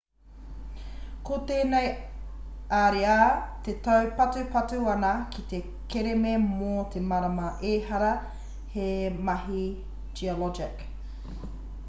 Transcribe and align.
ko 1.27 1.35
tēnei 1.49 1.89
ariā 2.77 3.17
e 3.73 3.75
taupatupatu 3.87 4.79
ana 4.93 5.11
ki 5.35 5.43
te 5.51 5.59
kereme 5.95 6.31
mō 6.47 6.71
te 6.95 7.01
marama 7.11 7.51
ehara 7.73 8.09
he 8.77 8.87
mahi 9.29 9.67
geologic 10.23 10.83